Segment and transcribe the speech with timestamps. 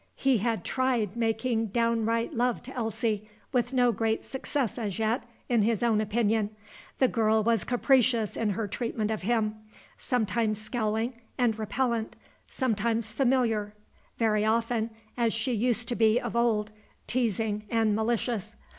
[0.15, 5.61] He had tried making downright love to Elsie, with no great success as yet, in
[5.61, 6.49] his own opinion.
[6.97, 9.57] The girl was capricious in her treatment of him,
[9.99, 12.15] sometimes scowling and repellent,
[12.47, 13.75] sometimes familiar,
[14.17, 16.71] very often, as she used to be of old,
[17.05, 18.55] teasing and malicious.